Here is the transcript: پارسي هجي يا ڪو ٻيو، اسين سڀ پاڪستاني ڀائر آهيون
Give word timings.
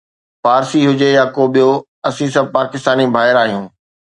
پارسي 0.43 0.79
هجي 0.87 1.07
يا 1.17 1.23
ڪو 1.35 1.43
ٻيو، 1.53 1.71
اسين 2.07 2.29
سڀ 2.35 2.45
پاڪستاني 2.55 3.05
ڀائر 3.15 3.35
آهيون 3.43 3.65